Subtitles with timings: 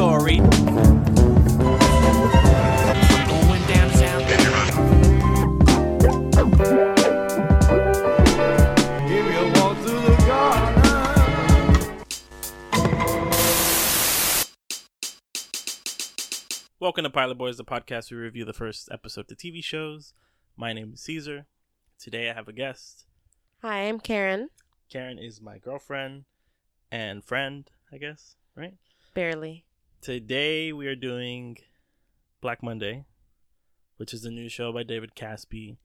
[0.00, 0.36] story.
[0.38, 0.48] Going
[3.66, 4.22] downtown.
[9.04, 10.80] If you walk through the garden.
[16.80, 19.62] Welcome to Pilot Boys, the podcast where we review the first episode of the TV
[19.62, 20.14] shows.
[20.56, 21.44] My name is Caesar.
[21.98, 23.04] Today I have a guest.
[23.60, 24.48] Hi, I'm Karen.
[24.90, 26.24] Karen is my girlfriend
[26.90, 28.78] and friend, I guess, right?
[29.12, 29.66] Barely.
[30.00, 31.58] Today we are doing
[32.40, 33.04] Black Monday,
[33.98, 35.76] which is a new show by David Caspe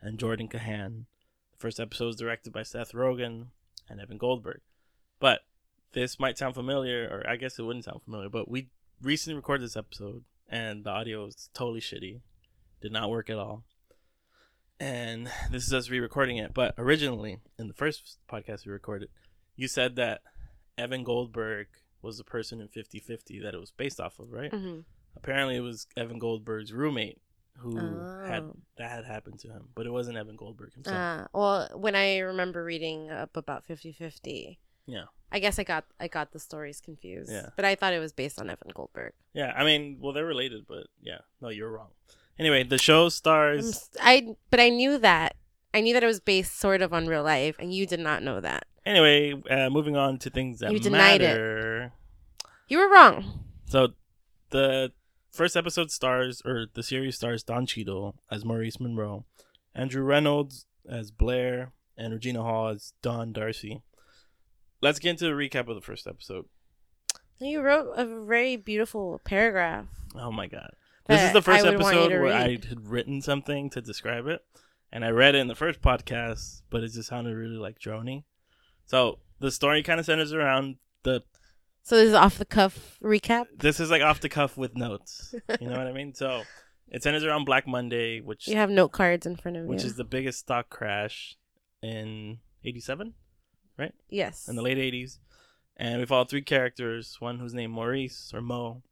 [0.00, 1.04] and Jordan Cahan.
[1.52, 3.48] The first episode was directed by Seth Rogen
[3.86, 4.62] and Evan Goldberg.
[5.20, 5.40] But
[5.92, 8.70] this might sound familiar, or I guess it wouldn't sound familiar, but we
[9.02, 12.22] recently recorded this episode and the audio was totally shitty.
[12.80, 13.64] Did not work at all.
[14.80, 16.54] And this is us re recording it.
[16.54, 19.10] But originally, in the first podcast we recorded,
[19.56, 20.22] you said that
[20.78, 21.66] Evan Goldberg
[22.02, 24.52] was the person in 50 50 that it was based off of, right?
[24.52, 24.80] hmm
[25.16, 27.20] Apparently, it was Evan Goldberg's roommate
[27.58, 28.56] who had Oh.
[28.76, 30.96] that had happened to him, but it wasn't Evan Goldberg himself.
[30.96, 36.06] Uh, well, when I remember reading up about 50-50, yeah, I guess I got I
[36.06, 37.32] got the stories confused.
[37.32, 37.48] Yeah.
[37.56, 39.12] But I thought it was based on Evan Goldberg.
[39.34, 39.52] yeah.
[39.56, 41.88] I mean, well, they're related, but yeah, no, you're wrong.
[42.38, 43.64] Anyway, the show stars.
[43.64, 45.34] I'm s- I but I knew that
[45.74, 48.22] I knew that it was based sort of on real life, and you did not
[48.22, 48.66] know that.
[48.86, 51.36] Anyway, uh, moving on to things that You denied it.
[52.68, 53.44] You were wrong.
[53.66, 53.94] So,
[54.50, 54.92] the
[55.30, 59.24] first episode stars, or the series stars Don Cheadle as Maurice Monroe,
[59.74, 63.82] Andrew Rannells as Blair, and Regina Hall as Dawn Darcy.
[64.80, 66.44] Let's get into a recap of the first episode.
[67.40, 69.86] You wrote a very beautiful paragraph.
[70.14, 70.70] Oh my god.
[71.06, 73.80] This is the first I would want you episode where I had written something to
[73.80, 74.40] describe it.
[74.92, 78.24] And I read it in the first podcast, but it just sounded really like drony.
[78.84, 81.22] So the story kind of centers around the
[81.88, 83.46] So this is off the cuff recap.
[83.56, 85.34] this is like off the cuff with notes.
[85.58, 86.12] You know what I mean?
[86.12, 86.42] So
[86.90, 89.84] it centers around Black Monday, which You have note cards in front of which you.
[89.86, 91.38] Which is the biggest stock crash
[91.82, 93.14] in eighty seven?
[93.78, 93.94] right?
[94.10, 94.48] yes.
[94.48, 95.18] in the late 80s.
[95.78, 98.82] And we follow three characters one who's named Maurice or Mo.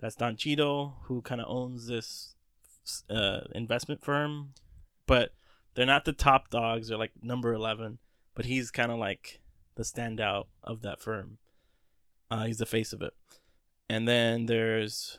[0.00, 2.34] That's Don Cheadle, who kind of owns this
[3.10, 4.54] uh, investment firm.
[5.06, 5.34] But
[5.74, 6.88] they're not the top dogs.
[6.88, 7.98] They're like number 11.
[8.34, 9.40] But he's kind of like
[9.74, 11.38] the standout of that firm.
[12.30, 13.12] Uh, he's the face of it.
[13.88, 15.18] And then there's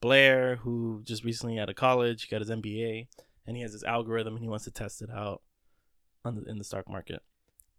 [0.00, 3.08] Blair, who just recently out of college, got his MBA,
[3.46, 5.42] and he has this algorithm and he wants to test it out
[6.24, 7.22] on the, in the stock market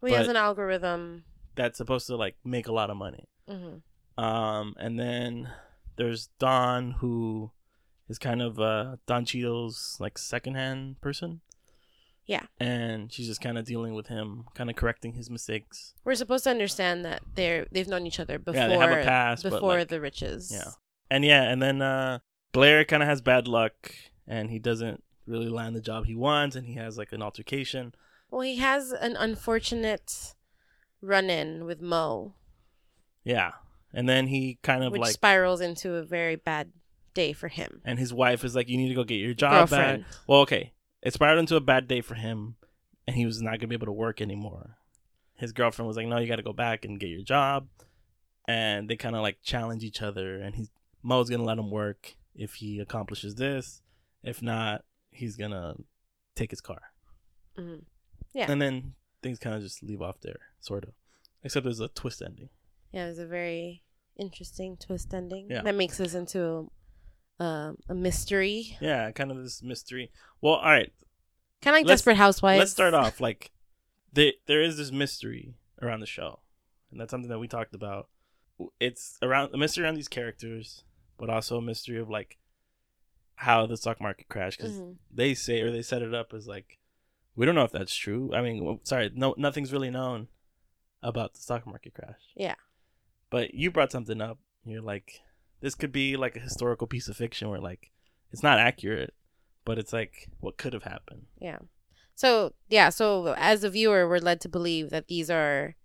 [0.01, 1.23] well, he has an algorithm.
[1.55, 3.27] that's supposed to like make a lot of money.
[3.47, 3.77] hmm
[4.21, 5.49] Um, and then
[5.97, 7.51] there's Dawn, who
[8.07, 11.41] is kind of uh, Don Cheadle's like secondhand person.
[12.29, 12.43] Yeah.
[12.59, 15.95] And she's just kind of dealing with him, kind of correcting his mistakes.
[16.05, 19.03] We're supposed to understand that they're they've known each other before Yeah, they have a
[19.03, 20.51] past, before like, the riches.
[20.53, 20.71] Yeah.
[21.09, 22.19] And yeah, and then uh,
[22.51, 23.95] Blair kind of has bad luck,
[24.27, 27.95] and he doesn't really land the job he wants, and he has like an altercation.
[28.29, 30.35] Well, he has an unfortunate
[31.01, 32.35] run-in with Mo,
[33.23, 33.53] Yeah.
[33.91, 36.73] And then he kind of which like, spirals into a very bad
[37.15, 37.81] day for him.
[37.83, 40.73] and his wife is like, "You need to go get your job back." Well, okay.
[41.01, 42.55] It spiraled into a bad day for him,
[43.07, 44.77] and he was not going to be able to work anymore.
[45.35, 47.67] His girlfriend was like, No, you got to go back and get your job.
[48.47, 50.69] And they kind of like challenge each other, and he's
[51.03, 53.81] Mo's going to let him work if he accomplishes this.
[54.23, 55.75] If not, he's going to
[56.35, 56.81] take his car.
[57.57, 57.83] Mm-hmm.
[58.33, 58.51] Yeah.
[58.51, 58.93] And then
[59.23, 60.91] things kind of just leave off there, sort of.
[61.43, 62.49] Except there's a twist ending.
[62.91, 63.83] Yeah, it was a very
[64.17, 65.61] interesting twist ending Yeah.
[65.61, 66.65] that makes this into a,
[67.39, 70.11] um, a mystery, Yeah, kind of this mystery.
[70.41, 70.91] Well, all right.
[71.61, 72.59] kind of like Let's- Desperate Housewives.
[72.59, 73.51] Let's start off like
[74.13, 76.39] the, there is this mystery around the show,
[76.91, 78.09] and that's something that we talked about.
[78.79, 80.83] It's around a mystery around these characters,
[81.17, 82.37] but also a mystery of like
[83.35, 84.97] how the stock market crashed because Mhm.
[85.09, 86.77] they say or they set it up as like
[87.37, 88.31] we don't know if that's true.
[88.33, 90.27] I mean, sorry, no, nothing's really known
[91.01, 92.19] about the stock market crash.
[92.35, 92.55] Yeah.
[93.29, 94.39] But you brought something up.
[94.65, 95.21] You're like,
[95.61, 97.91] this could be like a historical piece of fiction where like
[98.31, 99.13] it's not accurate,
[99.65, 101.23] but it's like what could have happened.
[101.39, 101.59] Yeah.
[102.15, 105.75] So yeah, so as a viewer, we're led to believe that these are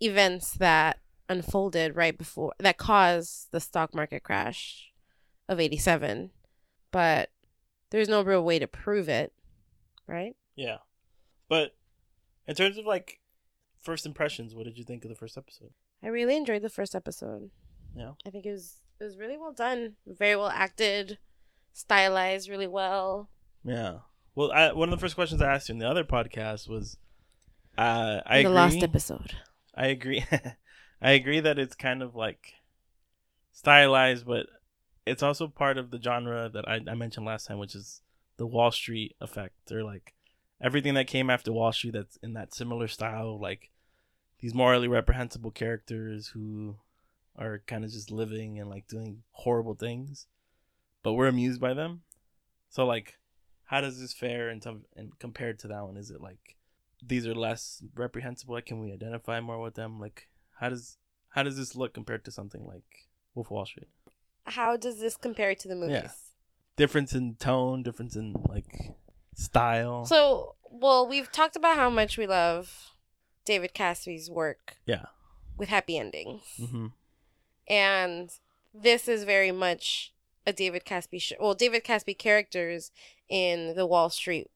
[0.00, 0.98] events that
[1.28, 4.90] unfolded right before that caused the stock market crash
[5.48, 6.30] of '87,
[6.90, 7.30] but
[7.90, 9.32] there's no real way to prove it,
[10.06, 10.34] right?
[10.56, 10.78] Yeah.
[11.48, 11.76] But
[12.46, 13.20] in terms of like
[13.80, 15.70] first impressions, what did you think of the first episode?
[16.02, 17.50] I really enjoyed the first episode.
[17.94, 18.12] Yeah.
[18.26, 21.18] I think it was it was really well done, very well acted,
[21.72, 23.30] stylized really well.
[23.64, 23.98] Yeah.
[24.34, 26.98] Well, I, one of the first questions I asked you in the other podcast was,
[27.78, 28.54] uh, I the agree.
[28.54, 29.36] last episode.
[29.74, 30.24] I agree.
[31.02, 32.52] I agree that it's kind of like
[33.52, 34.46] stylized, but
[35.06, 38.02] it's also part of the genre that I, I mentioned last time, which is
[38.36, 40.14] the Wall Street effect, or like
[40.60, 43.70] everything that came after Wall Street that's in that similar style, like
[44.40, 46.76] these morally reprehensible characters who
[47.40, 50.26] are kind of just living and like doing horrible things,
[51.02, 52.02] but we're amused by them.
[52.68, 53.18] So like,
[53.64, 55.96] how does this fare in some and compared to that one?
[55.96, 56.56] Is it like
[57.04, 58.54] these are less reprehensible?
[58.54, 59.98] Like, can we identify more with them?
[59.98, 60.28] Like,
[60.58, 60.98] how does
[61.30, 63.88] how does this look compared to something like Wolf of Wall Street?
[64.44, 66.10] How does this compare to the movies?
[66.76, 68.94] Difference in tone, difference in like
[69.34, 70.04] style.
[70.04, 72.90] So, well, we've talked about how much we love
[73.44, 75.06] David Caspe's work yeah.
[75.56, 76.42] with happy endings.
[76.58, 76.88] hmm
[77.70, 78.30] And
[78.74, 80.12] this is very much
[80.46, 81.36] a David Caspe show.
[81.40, 82.90] Well, David Caspe characters
[83.28, 84.50] in the Wall Street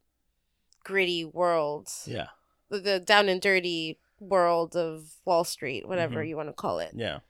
[0.82, 2.26] gritty world, Yeah.
[2.68, 6.28] the, the down and dirty world of Wall Street, whatever Mhm.
[6.28, 6.90] you want to call it.
[6.94, 7.20] Yeah.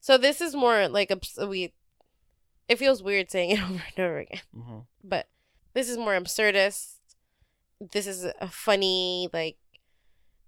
[0.00, 1.72] So this is more like abs- we.
[2.68, 5.26] It feels weird saying it over and over again, hmm but
[5.74, 6.94] this is more absurdist.
[7.80, 9.56] This is a funny like.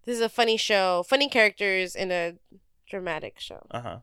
[0.05, 2.35] This is a funny show, funny characters in a
[2.89, 3.67] dramatic show.
[3.71, 3.99] Uh huh.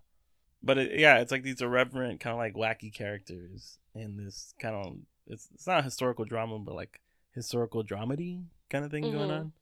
[0.63, 4.75] But it, yeah, it's like these irreverent, kind of like wacky characters in this kind
[4.75, 4.97] of.
[5.27, 6.99] It's it's not historical drama, but like
[7.33, 9.39] historical dramedy kind of thing going Mhm.
[9.39, 9.53] on.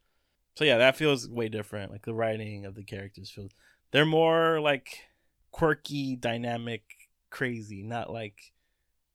[0.56, 1.92] So yeah, that feels way different.
[1.92, 3.52] Like the writing of the characters feels.
[3.92, 5.08] They're more like
[5.52, 6.84] quirky, dynamic,
[7.30, 8.52] crazy, not like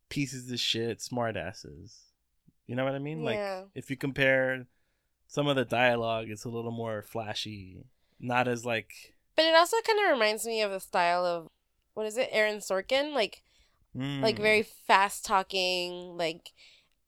[0.08, 1.96] pieces of shit, smartasses.
[2.66, 3.22] You know what I mean?
[3.25, 3.25] Yeah.
[3.62, 4.66] Like if you compare
[5.26, 7.84] some of the dialogue, it's a little more flashy,
[8.19, 11.50] not as like But it also kind of reminds me of the style of
[11.94, 13.12] what is it, Aaron Sorkin?
[13.14, 13.43] Like
[13.96, 16.17] like mm, very fast talking.
[16.17, 16.50] Like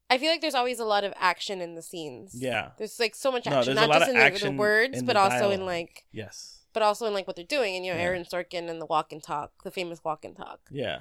[0.09, 2.31] I feel like there's always a lot of action in the scenes.
[2.33, 2.69] yeah.
[2.77, 4.59] There's like so much No, action, a not lot just of in the, action the
[4.59, 6.61] words, in but the also in like, Yes.
[6.73, 7.75] but also in like what they're doing.
[7.75, 8.05] And you know, Yeah.
[8.05, 10.61] Aaron Sorkin and the walk and talk, the famous walk and talk.
[10.71, 10.99] Yeah.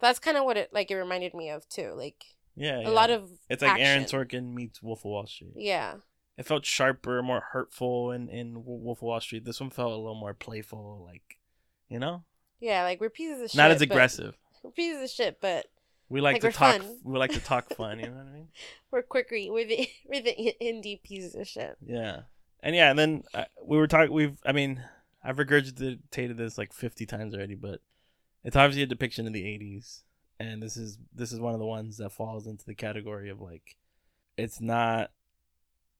[0.00, 0.90] That's kind of what it like.
[0.90, 1.92] It reminded me of too.
[1.96, 2.24] Like
[2.56, 2.80] Yeah.
[2.80, 4.04] a lot of It's like Aaron.
[4.06, 5.52] Sorkin meets Wolf of Wall Street.
[5.54, 5.98] Yeah,
[6.36, 9.44] It felt sharper, more hurtful in in Wolf of Wall Street.
[9.44, 11.38] This one felt a little more playful, like
[11.88, 12.24] you know,
[12.60, 12.82] yeah.
[12.84, 13.56] Like we're pieces of shit.
[13.58, 14.36] not as but- aggressive.
[14.62, 15.66] We're pieces of shit, but
[16.08, 16.80] We like, Like, to we're talk.
[16.82, 16.98] fun.
[17.04, 18.00] We like to talk fun.
[18.00, 18.48] You know what I mean?
[18.90, 19.48] we're quickery.
[19.50, 21.76] We're the we're the indie pieces of shit.
[21.84, 22.22] Yeah.
[22.60, 24.12] And yeah, and then uh, we were talking.
[24.12, 24.36] We've.
[24.44, 24.82] I mean,
[25.22, 27.80] I've regurgitated this like fifty times already, but
[28.42, 30.02] it's obviously a depiction of the '80s,
[30.40, 33.40] and this is this is one of the ones that falls into the category of
[33.40, 33.76] like,
[34.36, 35.12] it's not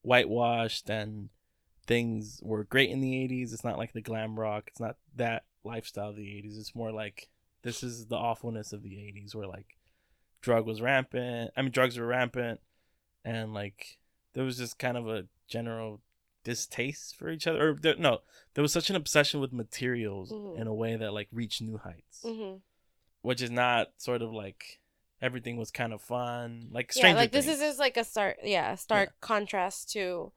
[0.01, 1.29] whitewashed and
[1.87, 3.53] things were great in the '80s.
[3.53, 4.65] It's not like the glam rock.
[4.67, 6.57] It's not that lifestyle of the '80s.
[6.57, 7.29] It's more like
[7.61, 9.77] this is the awfulness of the '80s, where like
[10.41, 11.51] drug was rampant.
[11.55, 12.59] I mean, drugs were rampant,
[13.25, 13.97] and like
[14.33, 16.01] there was just kind of a general
[16.43, 17.69] distaste for each other.
[17.71, 18.19] Or there, no,
[18.53, 20.57] there was such an obsession with materials Mhm.
[20.57, 22.55] in a way that like reached new heights, hmm
[23.21, 24.79] which is not sort of like
[25.21, 26.69] everything was kind of fun.
[26.71, 28.39] Like Yeah, like this is just like a start.
[28.43, 30.31] Yeah, a stark contrast to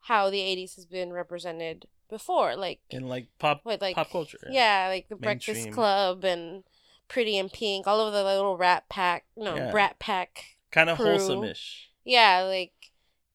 [0.00, 2.54] how the '80s has been represented before.
[2.56, 4.38] Like in like pop what, like pop culture.
[4.48, 6.62] Yeah, like the Breakfast Club and
[7.08, 9.70] Pretty in Pink, all of the little Rat Pack, no Yeah.
[9.70, 10.56] Brat Pack.
[10.70, 11.06] kind of crew.
[11.18, 11.90] wholesome-ish.
[12.04, 12.72] Yeah, like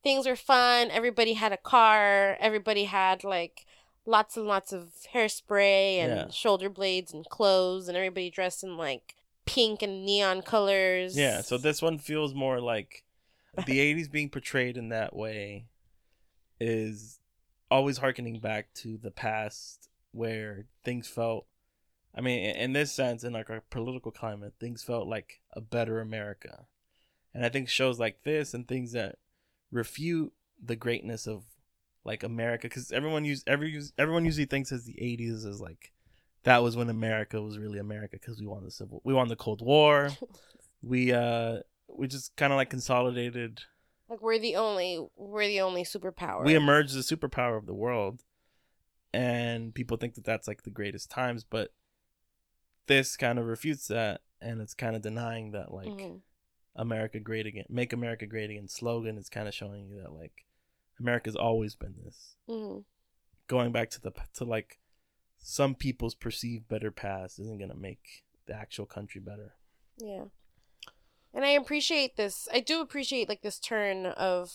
[0.03, 0.89] things were fun.
[0.91, 2.37] Everybody had a car.
[2.39, 3.65] Everybody had like
[4.05, 6.29] lots and lots of hairspray and Yeah.
[6.31, 11.17] shoulder blades and clothes, and everybody dressed in like pink and neon colors.
[11.17, 13.03] Yeah, so this one feels more like
[13.65, 15.65] the 80s being portrayed in that way
[16.59, 17.19] is
[17.71, 21.45] always harkening back to the past where things felt
[22.15, 25.99] I mean in, this sense in like our political climate things felt like a better
[25.99, 26.65] America.
[27.33, 29.17] And I think shows like this and things that
[29.71, 30.33] refute
[30.63, 31.43] the greatness of
[32.03, 35.91] like America cuz everyone use every use everyone usually thinks as the 80s is like
[36.43, 39.35] that was when America was really America cuz we won the civil we won the
[39.35, 40.09] Cold War.
[40.81, 43.61] we uh we just kind of like consolidated
[44.09, 46.43] like we're the only we're the only superpower.
[46.43, 48.23] we emerged as a superpower of the world
[49.13, 51.73] and people think that that's like the greatest times but
[52.87, 56.21] this kind of refutes that and it's kind of denying that like Mhm.
[56.75, 60.45] america great again make america great again slogan is kind of showing you that like
[60.99, 62.85] america's always been this Mhm.
[63.47, 64.79] going back to the to like
[65.37, 69.55] some people's perceived better past isn't gonna make the actual country better
[69.97, 70.25] Yeah.
[71.33, 72.47] And I appreciate this.
[72.53, 74.51] I do appreciate like this turn of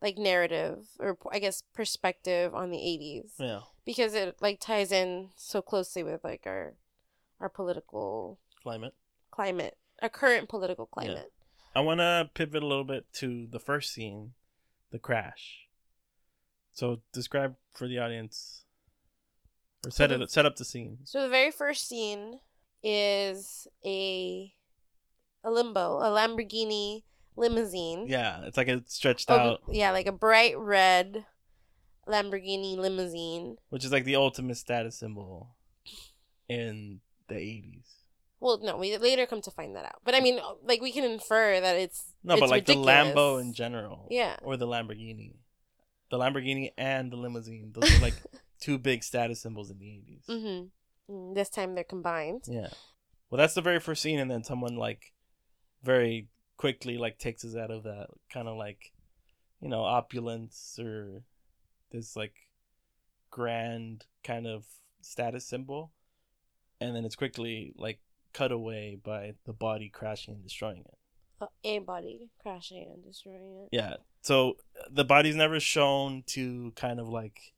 [0.00, 5.30] like narrative or I guess perspective on the 80s yeah because it like ties in
[5.34, 6.74] so closely with like our
[7.40, 8.94] our political climate
[9.30, 11.32] climate, our current political climate.
[11.74, 14.32] I want to pivot a little bit to the first scene,
[14.92, 15.66] the crash.
[16.72, 18.64] So describe for the audience,
[19.84, 20.98] or set the- it set up the scene.
[21.04, 22.38] So the very first scene
[22.82, 24.54] is a
[25.44, 27.02] a limbo, a Lamborghini
[27.36, 28.06] limousine.
[28.08, 31.24] Yeah, it's like a stretched Oh, out, yeah, like a bright red
[32.08, 33.56] Lamborghini limousine.
[33.70, 35.54] which is like the ultimate status symbol
[36.48, 37.86] in the 80s.
[38.40, 40.00] Well, no, we later come to find that out.
[40.04, 42.86] But I mean, like we can infer that it's No, it's but like ridiculous.
[42.86, 44.06] the Lambo in general.
[44.10, 44.36] Yeah.
[44.42, 45.36] Or the Lamborghini.
[46.10, 47.72] The Lamborghini and the limousine.
[47.72, 48.14] Those are like
[48.60, 50.26] two big status symbols in the 80s.
[50.28, 51.32] Mm-hmm.
[51.34, 52.42] This time they're combined.
[52.46, 52.68] Yeah.
[53.30, 55.13] Well, that's the very first scene, and then someone like
[55.84, 58.92] very quickly like takes us out of that kind of like,
[59.60, 61.22] you know, opulence or
[61.90, 62.34] this like
[63.30, 64.64] grand kind of
[65.00, 65.92] status symbol,
[66.80, 68.00] and then it's quickly like
[68.32, 70.98] cut away by the body crashing and destroying it.
[71.40, 73.68] Uh, a body crashing and destroying it.
[73.72, 73.94] Yeah.
[74.22, 74.56] So
[74.90, 77.52] the body's never shown to kind of like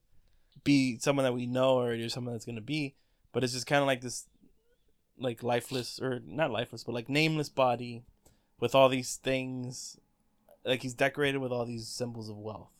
[0.64, 2.96] be someone that we know already or someone that's gonna be,
[3.32, 4.26] but it's just kind of like this,
[5.18, 8.02] like lifeless or not lifeless, but like nameless body
[8.60, 9.98] with all these things.
[10.64, 12.70] Like he's decorated with all these symbols of wealth.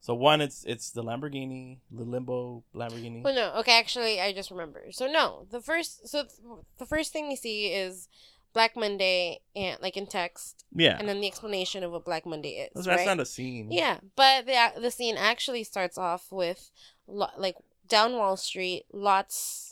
[0.00, 3.22] So one, it's it's the Lamborghini, the Limbo Lamborghini.
[3.22, 3.52] Well, no.
[3.60, 4.86] Okay, actually, I just remember.
[4.90, 6.34] So no, the first so th-
[6.78, 8.08] the first thing we see is
[8.52, 12.50] Black Monday and like in text, yeah, and then the explanation of what Black Monday
[12.50, 12.70] is.
[12.74, 12.96] that's, right?
[12.96, 13.70] that's not a scene.
[13.70, 16.72] Yeah, but the the scene actually starts off with
[17.06, 17.54] lo- like
[17.88, 19.71] down Wall Street, lots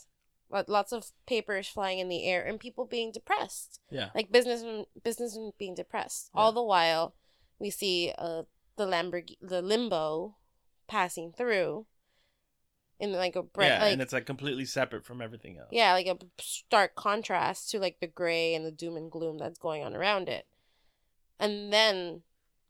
[0.67, 3.79] lots of papers flying in the air and people being depressed.
[3.89, 6.29] yeah, Like businessmen businessmen being depressed.
[6.33, 6.41] Yeah.
[6.41, 7.15] All the while
[7.59, 8.43] we see uh
[8.77, 10.35] the Lamborghini the limbo
[10.87, 11.85] passing through
[12.99, 15.69] in like a bright yeah, like and it's like completely separate from everything else.
[15.71, 19.57] yeah, like a stark contrast to like the gray and the doom and gloom that's
[19.57, 20.45] going on around it.
[21.39, 22.21] And then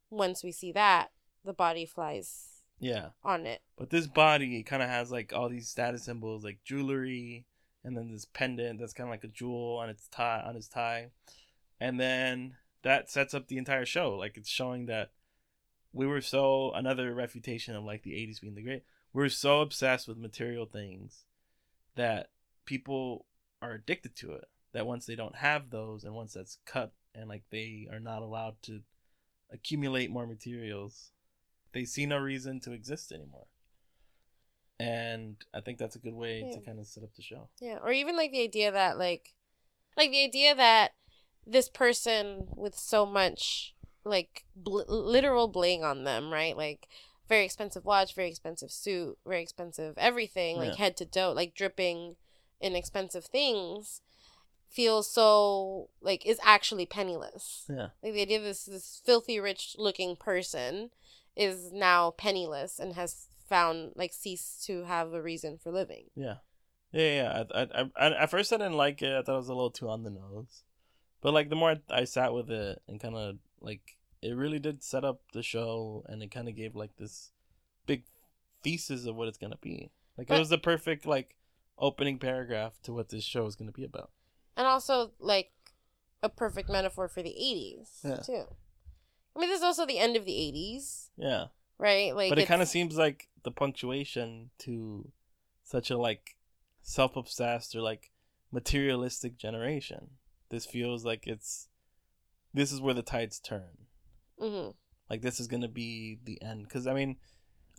[0.09, 1.11] once we see that,
[1.43, 3.07] the body flies yeah.
[3.23, 3.61] on it.
[3.77, 7.45] But this body kind of has like all these status symbols, like jewelry,
[7.83, 10.67] and then this pendant that's kind of like a jewel on its tie, on his
[10.67, 11.09] tie,
[11.79, 14.15] and then that sets up the entire show.
[14.15, 15.11] Like it's showing that
[15.93, 18.83] we were so another refutation of like the '80s being the great.
[19.13, 21.25] We are so obsessed with material things
[21.95, 22.29] that
[22.65, 23.25] people
[23.61, 24.45] are addicted to it.
[24.73, 28.21] That once they don't have those, and once that's cut, and like they are not
[28.21, 28.81] allowed to
[29.51, 31.11] accumulate more materials,
[31.73, 33.47] they see no reason to exist anymore.
[34.81, 36.53] And I think that's a good way Yeah.
[36.59, 37.49] to kind of set up the show.
[37.59, 39.33] Yeah, or even like the idea that like
[39.97, 40.91] like the idea that
[41.45, 46.55] this person with so much like bl- literal bling on them, right?
[46.55, 46.87] Like
[47.27, 50.75] very expensive watch, very expensive suit, very expensive everything, like Yeah.
[50.77, 52.15] head to toe, like dripping
[52.59, 54.01] in expensive things
[54.69, 57.65] feels so like is actually penniless.
[57.69, 57.89] Yeah.
[58.01, 60.91] Like the idea of this this filthy rich looking person
[61.35, 66.05] is now penniless and has found like ceased to have a reason for living.
[66.15, 66.37] Yeah.
[66.93, 67.43] Yeah, yeah.
[67.53, 69.11] I, I, I, at first I didn't like it.
[69.13, 70.63] I thought it was a little too on the nose.
[71.21, 74.59] But like the more I, I sat with it and kind of like it really
[74.59, 77.31] did set up the show and it kind of gave like this
[77.85, 78.03] big
[78.63, 79.91] thesis of what it's gonna be.
[80.17, 81.35] Like But- it was the perfect like
[81.77, 84.11] opening paragraph to what this show is gonna be about.
[84.57, 85.51] and also like
[86.23, 88.17] a perfect metaphor for the 80s Yeah.
[88.17, 88.45] too
[89.35, 91.45] i mean this is also the end of the 80s Yeah.
[91.81, 92.15] Right?
[92.15, 95.11] Like but it kind of seems like the punctuation to
[95.63, 96.37] such a like
[96.83, 98.11] self-obsessed or like
[98.51, 100.11] materialistic generation.
[100.49, 101.67] This feels like it's
[102.53, 103.87] this is where the tides turn.
[104.39, 104.73] Mhm.
[105.09, 106.63] like this is gonna be the end.
[106.63, 107.17] Because i mean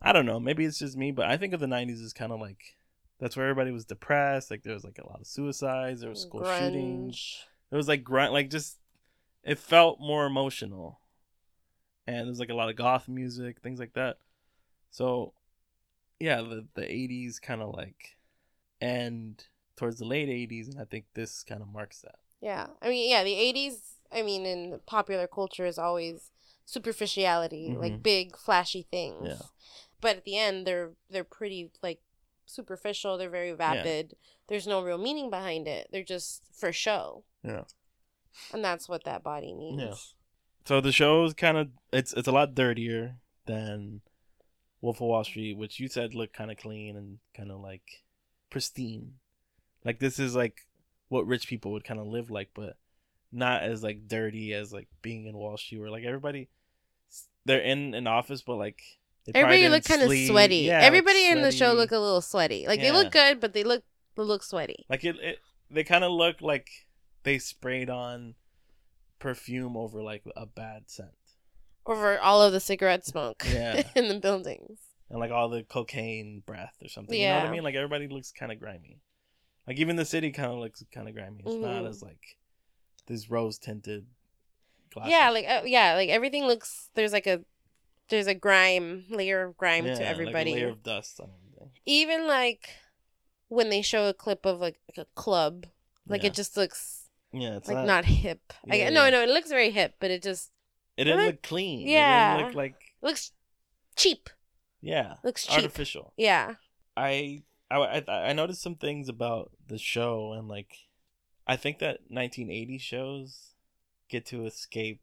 [0.03, 0.39] i don't know.
[0.41, 2.77] Maybe it's just me but i think of the 90s as kind of like
[3.19, 4.51] that's where everybody was depressed.
[4.51, 6.01] Like there was like a lot of suicides.
[6.01, 7.17] There was school shootings.
[7.17, 7.43] Grunge.
[7.71, 8.79] it was like grunt, like just
[9.45, 11.01] it felt more emotional,
[12.07, 14.19] and there's like a lot of goth music, things like that.
[14.91, 15.33] So,
[16.21, 18.17] yeah, the the eighties kind of like
[18.81, 22.17] end towards the late eighties, and I think this kind of marks that.
[22.41, 23.75] yeah i mean yeah the 80s
[24.11, 26.31] i mean in popular culture is always
[26.67, 28.03] superficiality like Mhm.
[28.03, 29.47] big flashy things Yeah.
[30.01, 32.01] but at the end they're they're pretty like
[32.47, 34.17] superficial they're very vapid
[34.49, 37.65] there's no real meaning behind it they're just for show Yeah.
[38.53, 39.95] and that's what that body means Yeah.
[40.65, 43.17] So the show is kind of it's it's a lot dirtier
[43.47, 44.01] than
[44.81, 48.05] Wolf of Wall Street, which you said looked kind of clean and kind of like
[48.51, 49.15] pristine.
[49.85, 50.67] Like this is like
[51.09, 52.77] what rich people would kind of live like, but
[53.33, 56.49] not as like dirty as like being in Wall Street, where like everybody
[57.45, 58.81] they're in an office, but like
[59.25, 60.59] they Everybody look kind of sweaty.
[60.59, 61.79] Yeah, Everybody in the show sweaty.
[61.79, 62.67] look a little sweaty.
[62.67, 63.83] Like they look good, but they look
[64.17, 64.85] they look sweaty.
[64.89, 65.17] like it.
[65.21, 65.39] it
[65.71, 66.69] they kind of look like
[67.23, 68.35] they sprayed on
[69.23, 71.11] perfume over like a bad scent.
[71.87, 73.83] Over all of the cigarette smoke Yeah.
[73.95, 74.79] in the buildings.
[75.11, 77.19] and like all the cocaine breath or something.
[77.19, 77.29] Yeah.
[77.29, 77.63] You know what I mean?
[77.65, 79.01] Like everybody looks kind of grimy.
[79.67, 81.43] Like even the city kind of looks kind of grimy.
[81.47, 81.89] It's not Mhm.
[81.89, 82.37] as like
[83.07, 84.07] this rose tinted.
[85.07, 86.91] Yeah, like uh, yeah, like everything looks.
[86.95, 87.41] There's like a
[88.11, 90.51] there's a grime layer of grime to everybody.
[90.53, 91.71] Like a layer of dust on everything.
[91.87, 92.69] Even like
[93.49, 95.67] when they show a clip of like, like a club,
[96.07, 96.29] like Yeah.
[96.29, 97.02] it just looks
[97.33, 97.87] Yeah, it's like not.
[97.87, 98.53] not, hip.
[98.71, 99.11] I Yeah, no, yeah.
[99.11, 100.51] no, it looks very hip, but it just
[100.97, 101.89] it didn't look clean.
[101.89, 102.35] yeah.
[102.35, 103.33] It didn't look like looks
[103.97, 104.29] cheap.
[104.81, 105.57] yeah, Looks cheap.
[105.57, 106.13] artificial.
[106.17, 106.55] Yeah.
[106.97, 110.77] I, I I I noticed some things about the show and like
[111.47, 113.55] I think that 1980 shows
[114.09, 115.01] get to escape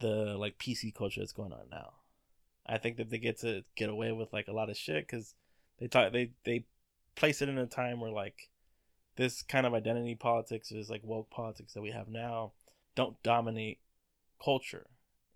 [0.00, 1.92] the like PC culture that's going on now.
[2.66, 5.34] I think that they get to get away with like a lot of shit cuz
[5.78, 6.64] they talk they they
[7.14, 8.48] place it in a time where like
[9.16, 12.52] this kind of identity politics is like woke politics that we have now
[12.94, 13.78] don't dominate
[14.42, 14.86] culture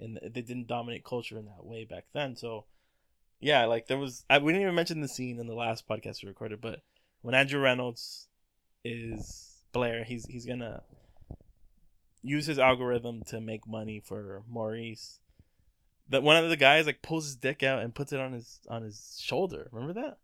[0.00, 2.64] and they didn't dominate culture in that way back then so
[3.40, 4.24] yeah, like there was.
[4.28, 6.82] I, we didn't even mention the scene in the last podcast we recorded, but
[7.22, 8.26] when Andrew Rannells
[8.84, 10.82] is Blair, he's he's gonna
[12.22, 15.20] use his algorithm to make money for Maurice.
[16.08, 18.60] That one of the guys like pulls his dick out and puts it on his
[18.68, 19.68] on his shoulder.
[19.70, 20.18] Remember that?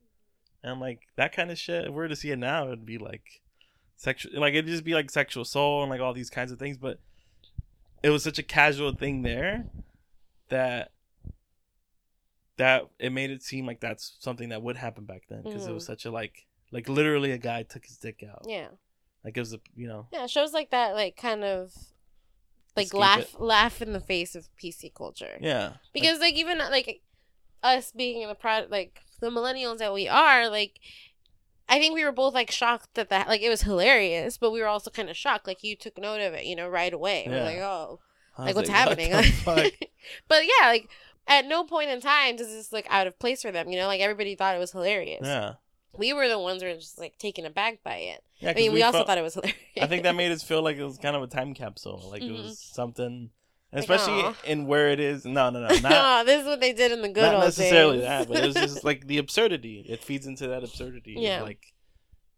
[0.64, 1.84] And like that kind of shit.
[1.84, 3.42] If we were to see it now, it'd be like
[3.96, 4.38] sexual.
[4.40, 6.76] Like it'd just be like sexual assault and like all these kinds of things.
[6.78, 6.98] But
[8.02, 9.66] it was such a casual thing there
[10.48, 10.90] that
[12.56, 15.72] that it made it seem like that's something that would happen back then because it
[15.72, 15.86] was Mhm.
[15.86, 18.68] such a like like literally a guy took his dick out Yeah.
[19.24, 21.72] like it was a you know Yeah, shows like that like kind of
[22.76, 23.40] like laugh it.
[23.40, 25.36] laugh in the face of PC culture.
[25.40, 27.00] yeah Like, Because like even like
[27.62, 30.78] us being in the pro like the millennials that we are, like
[31.68, 34.60] I think we were both like shocked that that like it was hilarious, but we
[34.60, 35.46] were also kind of shocked.
[35.46, 37.24] Like you took note of it, you know, right away.
[37.26, 37.44] We're Yeah.
[37.44, 38.00] like, oh,
[38.38, 39.12] like what's what happening?
[39.44, 39.72] fuck?
[40.28, 40.88] but yeah, like
[41.26, 43.68] at no point in time does this look out of place for them.
[43.70, 45.20] You know, like everybody thought it was hilarious.
[45.24, 45.54] yeah
[45.96, 48.22] We were the ones who were just like taken aback by it.
[48.40, 49.56] yeah I mean, we, also felt- thought it was hilarious.
[49.80, 52.20] i think that made us feel like it was kind of a time capsule like
[52.22, 52.42] it Mhm.
[52.44, 53.30] was something Like,
[53.74, 54.34] especially aw.
[54.44, 57.02] in where it is no no no not no, this is what they did in
[57.02, 58.06] the good not old necessarily days.
[58.06, 61.40] that but it was just like the absurdity it feeds into that absurdity Yeah.
[61.40, 61.72] of like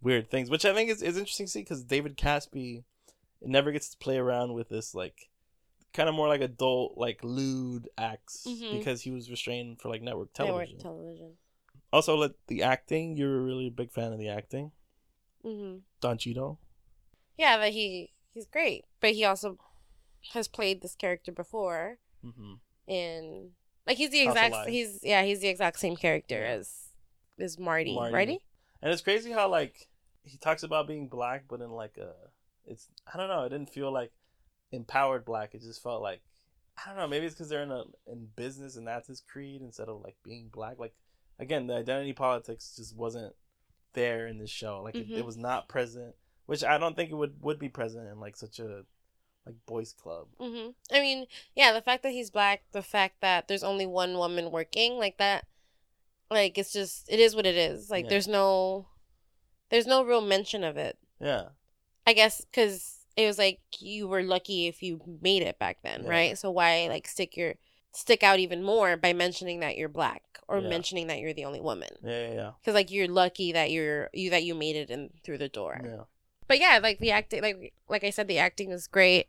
[0.03, 2.85] weird things which i think is, is interesting to see because david caspe
[3.43, 5.29] never gets to play around with this like
[5.93, 8.71] kind of more like adult like lewd acts Mhm.
[8.73, 11.33] because he was restrained for like network Network television television.
[11.93, 14.73] also like the acting you're a really big fan of the acting
[15.43, 16.59] hmm don cheadle
[17.39, 19.59] Yeah, but he he's great, but he also
[20.33, 22.55] has played this character before, mm-hmm.
[22.93, 23.51] and
[23.87, 26.51] like he's the exact he's yeah he's the exact same character Yeah.
[26.59, 26.75] as
[27.39, 28.13] as Marty, Marty.
[28.13, 28.41] Marty.
[28.83, 29.89] and it's crazy how like
[30.25, 32.13] he talks about being black but in like a
[32.67, 34.11] it's i don't know it didn't feel like
[34.73, 36.21] empowered black it just felt like
[36.83, 39.61] i don't know maybe it's because they're in a in business and that's his creed
[39.63, 40.95] instead of like being black like
[41.39, 43.33] again the identity politics just wasn't
[43.93, 45.19] there in this show like it, Mhm.
[45.19, 46.15] it was not present
[46.47, 48.83] which i don't think it would would be present in like such a
[49.47, 53.49] like boys club hmm I mean, yeah, the fact that he's black, the fact that
[53.49, 55.47] there's only one woman working, like that,
[56.31, 57.89] like it's just it is what it is.
[57.91, 58.11] Like Yeah.
[58.11, 58.89] there's no,
[59.71, 60.99] there's no real mention of it.
[61.21, 61.49] yeah
[62.07, 66.03] I guess because it was like you were lucky if you made it back then,
[66.05, 66.11] Yeah.
[66.11, 66.39] right?
[66.39, 67.55] So why like stick your
[67.93, 70.69] stick out even more by mentioning that you're black or Yeah.
[70.69, 71.91] mentioning that you're the only woman?
[72.05, 75.39] yeah yeah Because like you're lucky that you're you that you made it in through
[75.39, 75.81] the door.
[75.83, 76.03] yeah, yeah.
[76.49, 79.27] But yeah, like the acting, like like I said, the acting was great.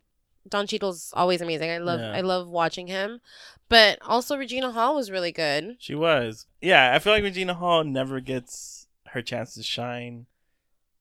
[0.50, 1.70] Don Cheadle's always amazing.
[1.70, 2.12] I love Yeah.
[2.12, 3.22] I love watching him,
[3.70, 5.78] but also Regina Hall was really good.
[5.80, 6.46] She was.
[6.62, 10.26] Yeah, I feel like Regina Hall never gets her chance to shine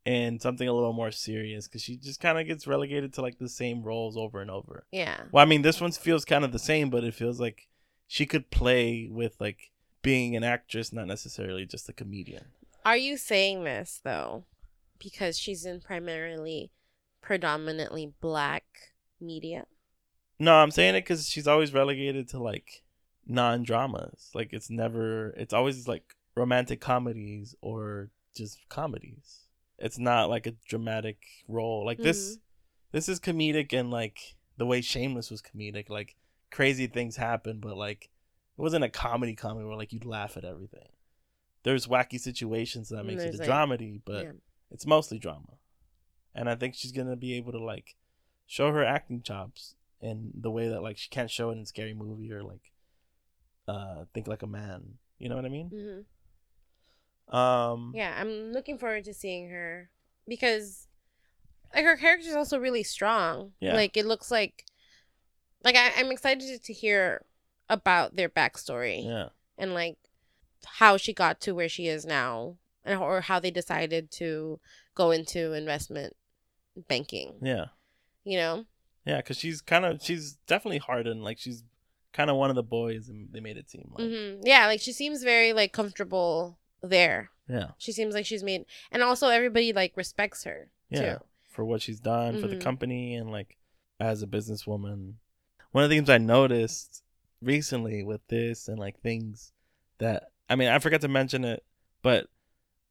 [0.05, 3.39] in something a little more serious because she just kind of gets relegated to like
[3.39, 4.85] the same roles over and over.
[4.93, 7.69] Yeah, Well, I mean, this one feels kind of the same, but it feels like
[8.07, 12.45] she could play with like being an actress, not necessarily just a comedian.
[12.85, 14.45] Are you saying this though
[14.99, 16.71] because she's in primarily
[17.21, 18.65] predominantly black
[19.21, 19.67] media?
[20.39, 22.83] No, I'm saying it because she's always relegated to like
[23.27, 24.31] non dramas.
[24.35, 29.47] Like it's never, it's always like romantic comedies or just comedies.
[29.79, 31.85] It's not like a dramatic role.
[31.85, 32.41] Like this, mm-hmm.
[32.93, 34.19] this is comedic and like
[34.57, 35.89] the way Shameless was comedic.
[35.89, 36.17] Like
[36.51, 38.11] crazy things happen, but like
[38.59, 40.89] it wasn't a comedy comedy where like you'd laugh at everything.
[41.63, 44.33] There's wacky situations that makes it a like- dramedy, but yeah.
[44.71, 45.59] it's mostly drama.
[46.35, 47.97] And I think she's gonna be able to like
[48.47, 51.67] show her acting chops in the way that like she can't show it in a
[51.67, 52.73] scary movie or like
[53.69, 54.99] uh think like a man.
[55.19, 56.05] You know what I mean?
[57.31, 57.35] Mhm.
[57.35, 59.91] Um Yeah, I'm looking forward to seeing her
[60.29, 60.87] because
[61.75, 63.53] like her character is also really strong.
[63.61, 63.75] Yeah.
[63.75, 64.65] Like it looks like
[65.65, 67.25] like I, I'm excited to hear
[67.69, 69.31] about their backstory Yeah.
[69.59, 69.97] and like
[70.65, 74.61] how she got to where she is now and or how they decided to
[74.95, 76.15] go into investment
[76.89, 77.35] banking.
[77.43, 77.67] Yeah.
[78.27, 78.65] You know,
[79.05, 81.23] Yeah, because she's kind of she's definitely hardened.
[81.23, 81.63] Like she's
[82.13, 84.81] kind of one of the boys, and they made it seem like hmm yeah, like
[84.81, 87.31] she seems very like comfortable there.
[87.49, 91.25] yeah, She seems like she's made, and also everybody like respects her yeah, too.
[91.49, 92.61] for what she's done for the Mhm.
[92.61, 93.57] company and like
[94.01, 95.15] as a businesswoman.
[95.71, 97.03] One of the things I noticed
[97.41, 99.53] recently with this and like things
[99.99, 101.65] that I mean I forgot to mention it,
[102.03, 102.29] but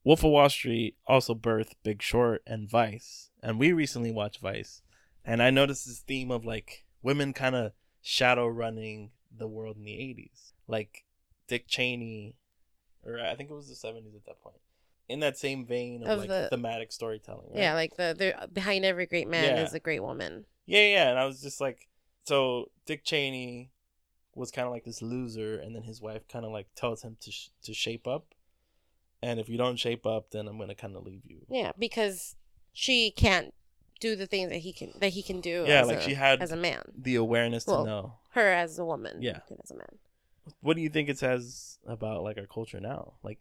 [0.06, 4.82] Wolf of Wall Street also birthed Big Short and Vice, and we recently watched Vice,
[5.26, 9.84] and I noticed this theme of like women kind of shadow running the world in
[9.84, 11.04] the '80s, like
[11.48, 12.36] Dick Cheney,
[13.06, 14.58] or I think it was the '70s at that point.
[15.08, 17.58] In that same vein of, Of like the- thematic storytelling, right?
[17.60, 19.64] Yeah, like the the behind every great man Yeah.
[19.64, 20.46] is a great woman.
[20.66, 21.88] Yeah, yeah, and I was just like,
[22.24, 23.70] so Dick Cheney
[24.34, 27.18] was kind of like this loser, and then his wife kind of like tells him
[27.22, 28.34] to sh- to shape up,
[29.22, 31.46] and if you don't shape up, then I'm gonna kind of leave you.
[31.50, 32.36] Yeah, because
[32.74, 33.54] she can't
[34.00, 35.64] do the things that he can that he can do.
[35.68, 36.82] Yeah, as like a- she had as a man.
[36.98, 38.14] the awareness to Well, know.
[38.32, 39.22] Her as a woman.
[39.22, 39.40] Yeah.
[39.64, 39.98] as a man.
[40.62, 43.14] What do you think it says about like our culture now?
[43.24, 43.40] Like,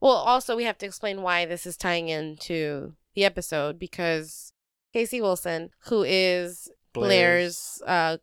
[0.00, 4.52] Well, also we have to explain why this is tying into the episode because
[4.92, 8.18] Casey Wilson, who is Blair's, uh,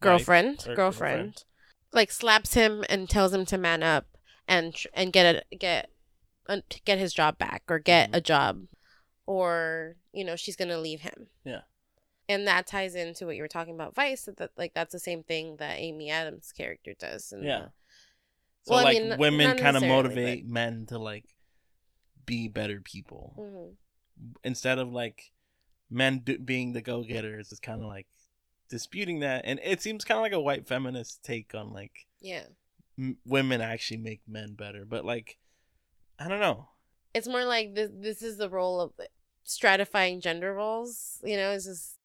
[0.00, 1.44] girlfriend, girlfriend, girlfriend.
[1.92, 4.06] like slaps him and tells him to man up
[4.48, 5.90] and tr- and get a get
[6.84, 8.16] get his job back or get Mhm.
[8.16, 8.66] a job,
[9.28, 11.26] or you know she's gonna leave him.
[11.44, 11.60] Yeah.
[12.30, 14.24] And that ties into what you were talking about, Vice.
[14.24, 17.30] That, that like that's the same thing that Amy Adams' character does.
[17.30, 17.66] And Yeah.
[18.62, 21.26] so Well, I like mean, women kind of motivate men to like
[22.26, 23.74] be better people hmm
[24.42, 25.30] instead of like
[25.90, 27.52] men do- being the go getters.
[27.52, 28.06] It's kind of like
[28.70, 32.44] disputing that, and it seems kind of like a white feminist take on like yeah.
[32.98, 34.84] m- women actually make men better.
[34.86, 35.38] But like,
[36.18, 36.68] I don't know.
[37.14, 38.92] it's more like this this is the role of
[39.48, 41.96] stratifying gender roles you know is just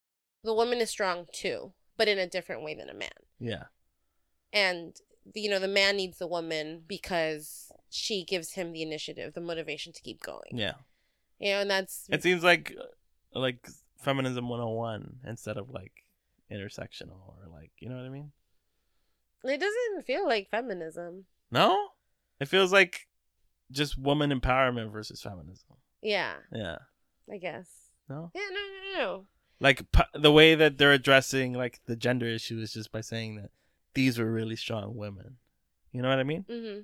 [0.44, 3.10] the woman is strong too but in a different way than a man.
[3.40, 3.66] Yeah,
[4.52, 4.96] and
[5.34, 9.94] you know the man needs the woman because she gives him the initiative the motivation
[9.94, 10.52] to keep going.
[10.52, 10.74] Yeah.
[11.40, 13.68] you know and that's It seems like uh, like
[14.00, 15.94] feminism 101 instead of like
[16.52, 18.32] intersectional or like you know what I mean.
[19.44, 21.26] it doesn't feel like feminism.
[21.52, 21.90] No,
[22.40, 23.08] it feels like
[23.72, 25.78] just woman empowerment versus feminism.
[26.02, 26.36] yeah.
[26.52, 26.78] Yeah,
[27.32, 27.68] i guess
[28.10, 28.32] no.
[28.36, 29.26] yeah no no no
[29.60, 33.36] Like p- the way that they're addressing like the gender issue is just by saying
[33.38, 33.50] that
[33.94, 35.38] these were really strong women.
[35.92, 36.46] You know what I mean?
[36.50, 36.82] mm-hmm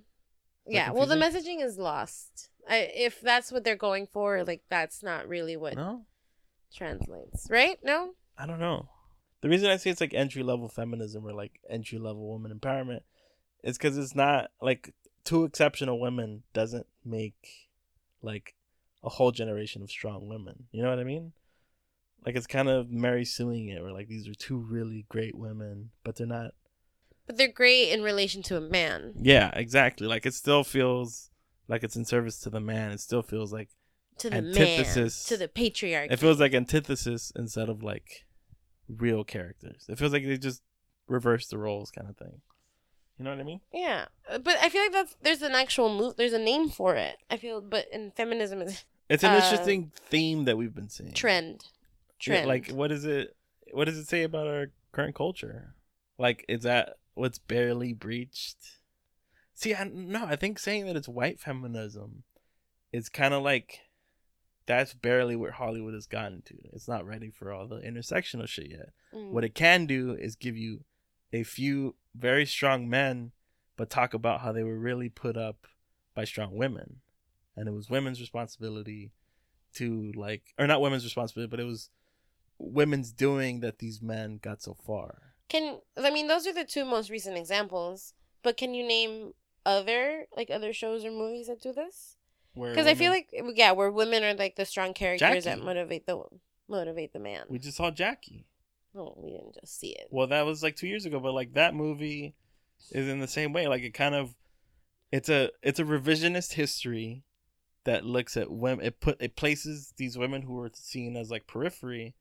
[0.67, 5.01] yeah well the messaging is lost I, if that's what they're going for like that's
[5.01, 6.05] not really what No,
[6.75, 8.87] translates right no I don't know.
[9.41, 13.01] The reason I say it's like entry level feminism or like entry level woman empowerment
[13.63, 14.93] is because it's not like
[15.25, 17.69] two exceptional women doesn't make
[18.21, 18.53] like
[19.03, 20.65] a whole generation of strong women.
[20.71, 21.33] You know what I mean?
[22.25, 25.91] Like it's kind of Mary suing it, where like these are two really great women,
[26.03, 26.51] but they're not.
[27.25, 29.13] But they're great in relation to a man.
[29.21, 30.07] Yeah, exactly.
[30.07, 31.29] Like it still feels
[31.67, 32.91] like it's in service to the man.
[32.91, 33.69] It still feels like
[34.19, 35.29] To the Antithesis.
[35.31, 35.37] man.
[35.37, 36.11] To the patriarchy.
[36.11, 38.25] it feels like antithesis instead of like
[38.89, 39.85] real characters.
[39.87, 40.61] It feels like they just
[41.07, 42.41] reverse the roles kind of thing.
[43.19, 43.59] You know what I mean?
[43.73, 44.05] Yeah.
[44.29, 47.17] Uh, But I feel like that's there's an actual move there's a name for it.
[47.29, 51.11] I feel but in feminism is It's an Uh, interesting theme that we've been seeing.
[51.13, 51.65] trend.
[52.25, 52.47] Yeah, Trend.
[52.47, 53.35] like what is it
[53.73, 55.75] what does it say about our current culture?
[56.17, 58.57] Like is that what's barely breached?
[59.53, 62.23] See, I no, I think saying that it's white feminism
[62.93, 63.81] is kind of like
[64.65, 66.55] that's barely where Hollywood has gotten to.
[66.73, 68.89] It's not ready for all the intersectional shit yet.
[69.13, 69.31] Mm.
[69.31, 70.85] What it can do is give you
[71.33, 73.31] a few very strong men,
[73.77, 75.67] but talk about how they were really put up
[76.13, 76.97] by strong women.
[77.55, 79.11] And it was women's responsibility
[79.75, 81.89] to, like, or not women's responsibility, but it was
[82.57, 85.33] women's doing that these men got so far.
[85.47, 89.33] Can I mean those are the two most recent examples, but can you name
[89.65, 92.17] other like other shows or movies that do this?
[92.53, 96.21] Because I feel like yeah, where women are like the strong characters that motivate the
[96.67, 97.45] motivate the man.
[97.49, 98.45] we just saw Jackie.
[98.95, 100.07] Oh, we didn't just see it.
[100.09, 102.35] Well, that was like two years ago, but like that movie
[102.91, 103.67] is in the same way.
[103.67, 104.35] Like it kind of,
[105.11, 107.23] it's a it's a revisionist history
[107.85, 108.85] that looks at women.
[108.85, 112.15] It put it places these women who were seen as like periphery,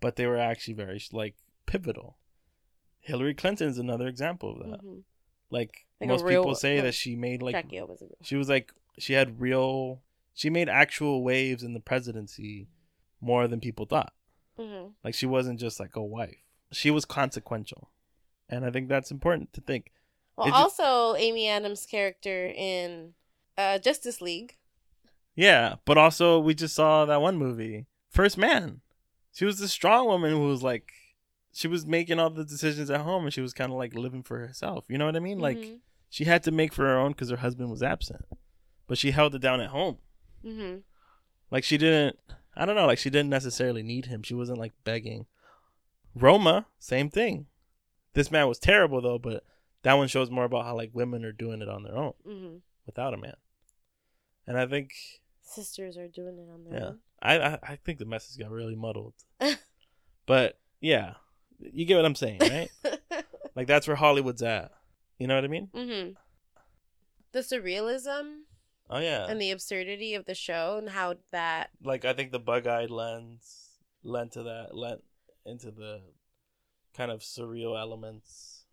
[0.00, 1.36] but they were actually very like
[1.66, 2.18] pivotal.
[3.00, 4.80] Hillary Clinton is another example of that.
[4.82, 5.02] Mhm.
[5.50, 9.12] Like, Like most real- people say that she made like was she was like she
[9.12, 12.66] had real she made actual waves in the presidency
[13.20, 14.12] more than people thought.
[14.58, 14.88] Mm-hmm.
[15.02, 16.36] Like she wasn't just like a wife.
[16.72, 17.90] She was consequential.
[18.48, 19.90] And I think that's important to think.
[20.36, 23.14] Well, It also Amy Adams' character in
[23.56, 24.56] uh, Justice League
[25.34, 28.80] Yeah, but also we just saw that one movie, First Man.
[29.32, 30.92] She was the strong woman who was like,
[31.52, 34.22] she was making all the decisions at home, and she was kind of like living
[34.22, 34.84] for herself.
[34.88, 35.38] You know what I mean?
[35.38, 35.78] Like Mhm.
[36.10, 38.24] she had to make for her own because her husband was absent,
[38.86, 39.98] but she held it down at home.
[40.44, 40.78] Mm-hmm.
[41.50, 42.18] Like she didn't.
[42.56, 42.86] I don't know.
[42.86, 44.22] Like she didn't necessarily need him.
[44.22, 45.26] She wasn't like begging.
[46.14, 47.46] Roma, same thing.
[48.14, 49.44] This man was terrible though, but
[49.82, 52.60] that one shows more about how like women are doing it on their own Mhm.
[52.86, 53.34] without a man.
[54.46, 54.92] And I think
[55.42, 56.98] Sisters are doing it on their Yeah, own.
[57.20, 59.14] I I, I think the message got really muddled.
[60.26, 61.14] but yeah,
[61.58, 62.70] you get what I'm saying, right?
[63.56, 64.70] like that's where Hollywood's at.
[65.18, 65.68] You know what I mean?
[65.74, 66.10] hmm
[67.32, 68.42] The surrealism
[68.90, 69.26] Oh yeah.
[69.28, 73.78] and the absurdity of the show and how that like I think the bug-eyed lens
[74.02, 75.02] lent to that, lent
[75.46, 76.02] into the
[76.94, 78.64] kind of surreal elements.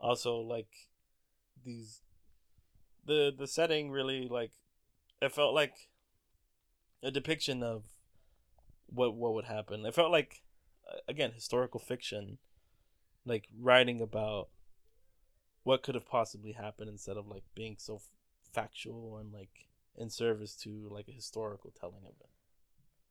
[0.00, 0.68] Also, like
[1.64, 2.02] these,
[3.04, 4.52] the the setting really like
[5.20, 5.88] it felt like
[7.02, 7.84] a depiction of
[8.86, 9.84] what what would happen.
[9.84, 10.42] It felt like
[11.08, 12.38] again historical fiction,
[13.24, 14.48] like writing about
[15.64, 18.00] what could have possibly happened instead of like being so
[18.52, 22.28] factual and like in service to like a historical telling of it.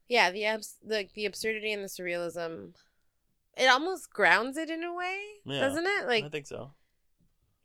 [0.08, 2.74] yeah the abs- the the absurdity and the surrealism
[3.58, 6.72] it almost grounds it in a way Yeah, doesn't it like I think so.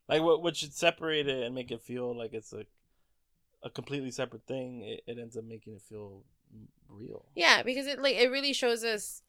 [0.09, 2.65] Like what what should separate it and make it feel like it's a
[3.65, 6.25] a completely separate thing, it, it ends up making it feel
[6.89, 7.27] real.
[7.37, 9.23] yeah because it like it really shows us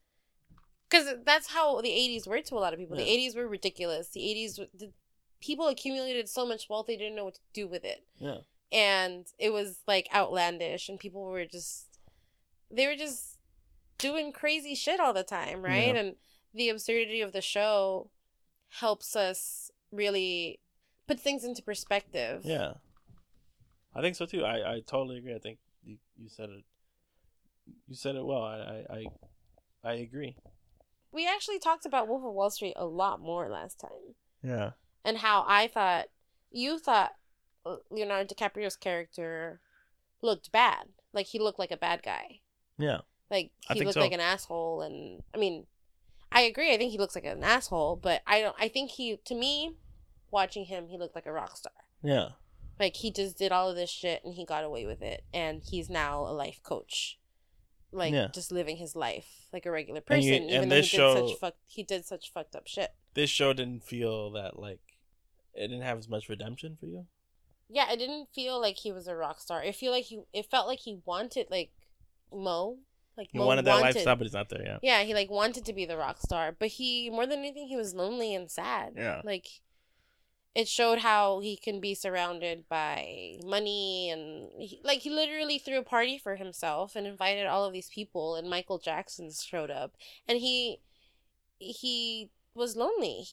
[0.89, 4.09] because that's how the 80s were to a lot of people the 80s were ridiculous
[4.09, 4.91] the 80s the
[5.43, 8.37] people accumulated so much wealth they didn't know what to do with it Yeah.
[8.71, 11.87] and it was like outlandish and people were just
[12.71, 13.37] they were just
[13.97, 15.99] doing crazy shit all the time right Yeah.
[15.99, 16.15] and
[16.53, 18.09] the absurdity of the show
[18.79, 20.59] helps us really
[21.07, 22.73] put things into perspective Yeah.
[23.95, 24.43] I think so too.
[24.43, 25.35] I, I totally agree.
[25.35, 26.63] I think you, you said it
[27.87, 28.41] you said it well.
[28.43, 28.57] I,
[28.89, 29.05] I I
[29.83, 30.35] I agree.
[31.11, 34.71] we actually talked about wolf of wall street a lot more last time Yeah.
[35.05, 36.05] And how i thought
[36.51, 37.11] you thought
[37.65, 39.59] uh, leonardo dicaprio's character
[40.21, 42.39] looked bad like he looked like a bad guy
[42.77, 42.99] Yeah.
[43.31, 43.99] Like he looked so.
[44.01, 45.65] like an asshole, and I mean,
[46.31, 46.71] I agree.
[46.71, 48.55] I think he looks like an asshole, but I don't.
[48.59, 49.73] I think he, to me,
[50.29, 51.71] watching him, he looked like a rock star.
[52.03, 52.29] Yeah.
[52.79, 55.63] Like he just did all of this shit and he got away with it, and
[55.63, 57.17] he's now a life coach,
[57.91, 58.27] like Yeah.
[58.31, 61.01] just living his life like a regular person, you- even and though this he did
[61.01, 61.55] show- such fuck.
[61.65, 62.93] He did such fucked up shit.
[63.15, 64.81] This show didn't feel that like
[65.55, 67.05] it didn't have as much redemption for you.
[67.69, 69.61] Yeah, I didn't feel like he was a rock star.
[69.61, 70.21] I feel like he.
[70.33, 71.71] It felt like he wanted like
[72.31, 72.77] Mo,
[73.17, 74.63] like You Mo wanted that lifestyle, but he's not there.
[74.63, 74.77] Yeah.
[74.81, 77.77] Yeah, he like wanted to be the rock star, but he more than anything he
[77.77, 78.93] was lonely and sad.
[78.95, 79.21] Yeah.
[79.23, 79.47] Like
[80.55, 85.79] it showed how he can be surrounded by money and he, like he literally threw
[85.79, 89.93] a party for himself and invited all of these people and Michael Jackson showed up
[90.27, 90.79] and he
[91.57, 93.27] he was lonely.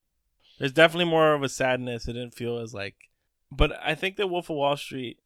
[0.61, 2.07] There's definitely more of a sadness.
[2.07, 2.95] It didn't feel as like,
[3.51, 5.19] but I think that Wolf of Wall Street.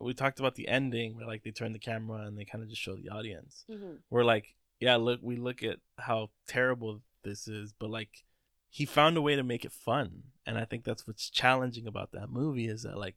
[0.00, 2.68] We talked about the ending where like they turn the camera and they kind of
[2.68, 3.64] just show the audience.
[3.70, 3.94] Mm-hmm.
[4.10, 8.24] We're like, yeah, look, we look at how terrible this is, but like
[8.68, 12.10] he found a way to make it fun, and I think that's what's challenging about
[12.10, 13.14] that movie is that like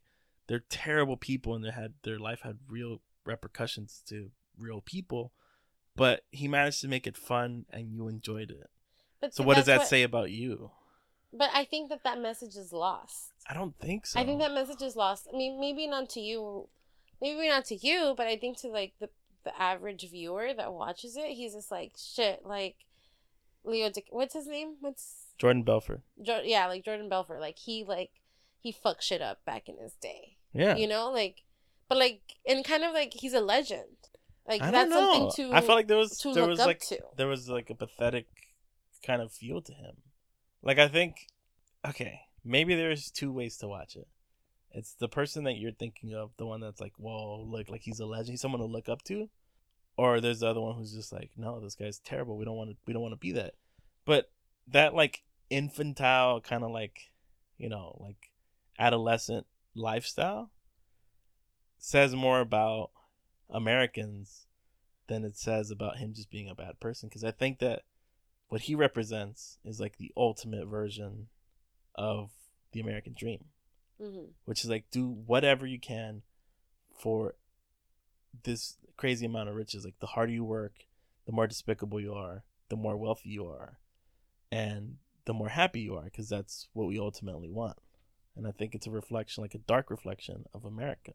[0.47, 5.33] they're terrible people and they had their life had real repercussions to real people,
[5.95, 8.69] but he managed to make it fun and you enjoyed it.
[9.19, 10.71] But So what does that say about you?
[11.37, 13.33] But I think that that message is lost.
[13.49, 14.19] I don't think so.
[14.19, 15.27] I think that message is lost.
[15.31, 16.67] I mean, maybe not to you,
[17.21, 19.09] maybe not to you, but I think to like the
[19.43, 22.41] the average viewer that watches it, he's just like shit.
[22.45, 22.75] Like
[23.63, 24.75] Leo, what's his name?
[24.81, 26.01] What's Jordan Belfort.
[26.21, 27.39] jo- yeah, like Jordan Belfort.
[27.39, 28.11] Like he like
[28.59, 30.37] he fucked shit up back in his day.
[30.53, 30.75] Yeah.
[30.75, 31.43] You know, like,
[31.87, 33.83] but like, and kind of like he's a legend.
[34.47, 36.99] Like I that's something to I felt like there was there was like to.
[37.17, 38.27] there was like a pathetic
[39.05, 39.95] kind of feel to him.
[40.61, 41.27] Like I think
[41.87, 44.07] okay, maybe there's two ways to watch it.
[44.71, 47.99] It's the person that you're thinking of, the one that's like, whoa, look, like he's
[47.99, 49.29] a legend, he's someone to look up to,
[49.95, 52.37] or there's the other one who's just like, no, this guy's terrible.
[52.37, 53.53] We don't want to, we don't want to be that.
[54.05, 54.29] But
[54.67, 57.09] that like infantile kind of like,
[57.57, 58.31] you know, like
[58.77, 60.51] adolescent lifestyle
[61.79, 62.91] says more about
[63.49, 64.45] Americans
[65.07, 67.09] than it says about him just being a bad person.
[67.09, 67.83] Because I think that
[68.49, 71.27] what he represents is like the ultimate version
[71.95, 72.31] of
[72.71, 73.45] the American dream,
[73.99, 74.33] Mhm.
[74.45, 76.23] which is like do whatever you can
[76.93, 77.35] for
[78.43, 79.83] this crazy amount of riches.
[79.85, 80.85] Like the harder you work,
[81.25, 83.79] the more despicable you are, the more wealthy you are,
[84.51, 87.77] and the more happy you are, because that's what we ultimately want.
[88.35, 91.13] And I think it's a reflection, like a dark reflection of America.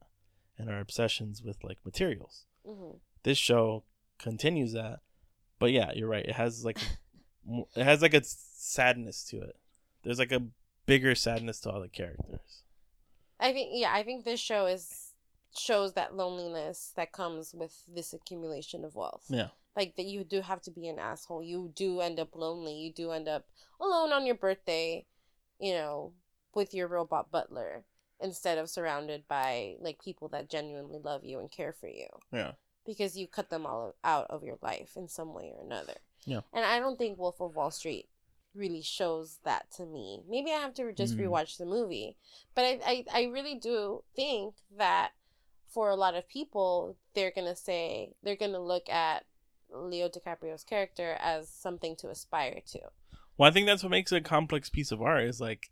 [0.58, 2.44] and our obsessions with like materials.
[2.64, 3.84] hmm This show
[4.18, 5.00] continues that,
[5.58, 6.26] but yeah, you're right.
[6.26, 6.76] It has like
[7.76, 9.56] it has like a sadness to it.
[10.02, 10.42] There's like a
[10.86, 12.62] bigger sadness to all the characters.
[13.40, 15.12] I think yeah, I think this show is
[15.56, 19.24] shows that loneliness that comes with this accumulation of wealth.
[19.28, 19.48] Yeah.
[19.76, 21.42] Like that you do have to be an asshole.
[21.42, 22.74] You do end up lonely.
[22.74, 23.46] You do end up
[23.80, 25.06] alone on your birthday,
[25.58, 26.12] you know,
[26.54, 27.84] with your robot butler
[28.20, 32.52] instead of surrounded by like people that genuinely love you and care for you Yeah.
[32.86, 35.94] because you cut them all out of your life in some way or another.
[36.24, 36.40] Yeah.
[36.52, 38.08] And I don't think Wolf of Wall Street
[38.54, 40.22] really shows that to me.
[40.28, 41.26] Maybe I have to just Mhm.
[41.26, 42.16] rewatch the movie.
[42.54, 45.12] But I, I, I really do think that
[45.68, 49.24] for a lot of people, they're going to say, they're going to look at
[49.70, 52.80] Leo DiCaprio's character as something to aspire to.
[53.38, 55.24] Well, I think that's what makes it a complex piece of art.
[55.24, 55.70] Is like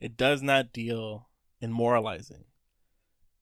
[0.00, 1.28] it does not deal
[1.60, 2.44] in moralizing.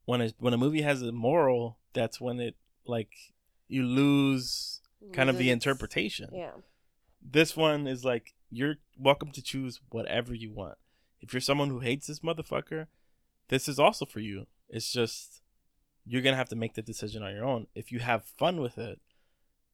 [0.06, 3.10] When a when a movie has a moral, that's when it like
[3.68, 4.80] you lose
[5.12, 6.30] kind of the interpretation.
[6.32, 6.52] Yeah.
[7.22, 10.78] This one is like you're welcome to choose whatever you want.
[11.20, 12.86] If you're someone who hates this motherfucker,
[13.48, 14.46] this is also for you.
[14.68, 15.42] It's just
[16.06, 17.66] you're gonna have to make the decision on your own.
[17.74, 19.00] If you have fun with it,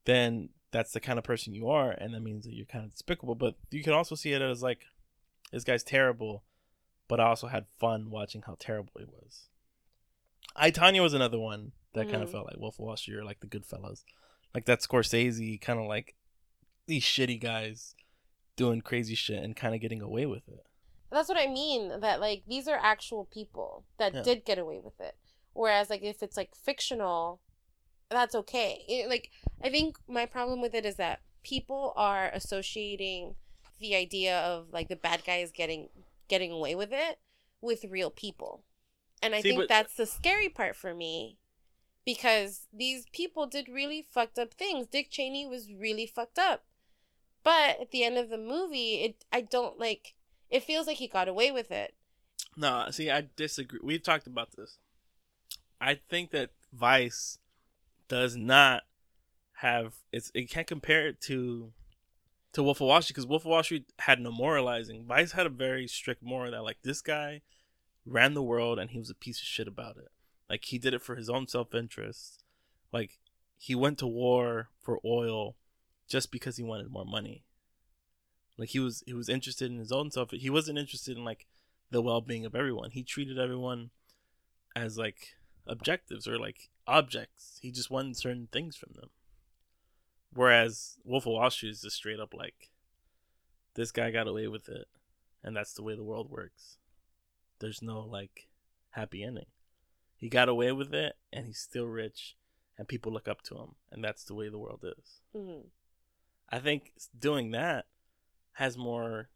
[0.05, 2.91] then that's the kind of person you are, and that means that you're kind of
[2.91, 3.35] despicable.
[3.37, 4.81] But you can also see it as like
[5.53, 6.43] this guy's terrible,
[7.07, 9.49] but I also had fun watching how terrible he was.
[10.57, 12.33] I Tonya was another one that kind of Mhm.
[12.33, 14.05] felt like Wolf of Wall Street or like the Goodfellas,
[14.55, 16.15] like that Scorsese kind of like
[16.87, 17.95] these shitty guys
[18.57, 20.65] doing crazy shit and kind of getting away with it.
[21.11, 22.01] That's what I mean.
[22.01, 24.23] That like these are actual people that Yeah.
[24.23, 25.17] did get away with it.
[25.53, 27.41] Whereas like if it's like fictional,
[28.11, 28.85] that's okay.
[28.89, 29.31] It- like
[29.63, 33.37] I think my problem with it is that people are associating
[33.81, 35.89] the idea of like the bad guys getting
[36.29, 37.19] getting away with it
[37.61, 38.63] with real people.
[39.23, 41.39] And I See, think but- that's the scary part for me
[42.05, 44.87] because these people did really fucked up things.
[44.87, 46.65] Dick Cheney was really fucked up.
[47.43, 50.15] But at the end of the movie, it I don't like
[50.51, 51.95] it feels like he got away with it.
[52.57, 53.81] No, see, I disagree.
[53.83, 54.79] We've talked about this.
[55.81, 57.39] I think that Vice
[58.09, 58.83] does not
[59.59, 61.73] have it's it can't compare it to
[62.55, 65.05] to Wolf of Wall Street because Wolf of Wall Street had no moralizing.
[65.07, 67.43] Vice had a very strict moral that like this guy
[68.07, 70.09] ran the world and he was a piece of shit about it.
[70.55, 72.45] Like he did it for his own self interest.
[72.93, 73.19] Like
[73.59, 75.57] he went to war for oil
[76.07, 77.43] just because he wanted more money.
[78.57, 80.31] Like he was he was interested in his own self.
[80.31, 81.49] He wasn't interested in like
[81.91, 82.93] the well being of everyone.
[82.93, 83.91] He treated everyone
[84.77, 85.35] as like
[85.67, 87.59] objectives or like objects.
[87.61, 89.11] He just wanted certain things from them.
[90.33, 92.71] Whereas Wolf of Wall Street is just straight up like
[93.75, 94.87] this guy got away with it
[95.43, 96.79] and that's the way the world works.
[97.59, 98.47] There's no like
[98.91, 99.47] happy ending.
[100.17, 102.37] He got away with it and he's still rich
[102.79, 105.21] and people look up to him and that's the way the world is.
[105.35, 105.65] Mhm.
[106.49, 107.87] I think doing that
[108.53, 109.29] has more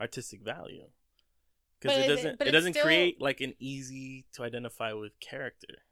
[0.00, 0.88] artistic value
[1.78, 5.18] because it it- doesn't but it doesn't still- create like an easy to identify with
[5.20, 5.82] character.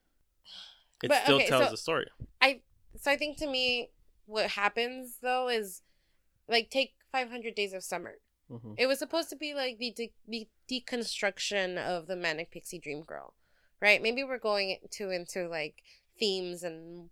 [1.03, 2.11] It But, still okay, tells so- the story.
[2.41, 2.63] I
[2.97, 3.91] so I think to me,
[4.27, 5.83] what happens though is
[6.49, 8.19] like take 500 Days of Summer.
[8.49, 12.79] hmm It was supposed to be like the, de- the deconstruction of the manic pixie
[12.79, 13.35] dream girl,
[13.81, 14.03] right?
[14.03, 15.83] Maybe we're going into into like
[16.19, 17.11] themes and